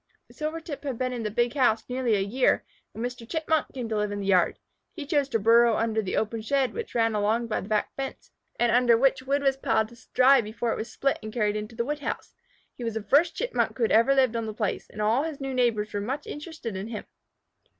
[0.31, 3.29] Silvertip had been in the big house nearly a year, when Mr.
[3.29, 4.57] Chipmunk came to live in the yard.
[4.95, 8.31] He chose to burrow under the open shed which ran along by the back fence,
[8.59, 11.75] and under which wood was piled to dry before it was split and carried into
[11.75, 12.33] the wood house.
[12.73, 15.39] He was the first Chipmunk who had ever lived on the place, and all his
[15.39, 17.05] new neighbors were much interested in him.